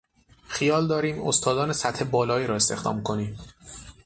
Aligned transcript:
خیال 0.47 0.87
داریم 0.87 1.27
استادان 1.27 1.73
سطح 1.73 2.05
بالایی 2.05 2.47
را 2.47 2.55
استخدام 2.55 3.03
کنیم. 3.03 3.37